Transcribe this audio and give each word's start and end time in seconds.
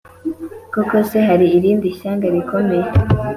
Koko 0.73 0.97
se, 1.09 1.17
hari 1.27 1.45
irindi 1.57 1.87
shyanga 1.97 2.27
rikomeye 2.35 2.87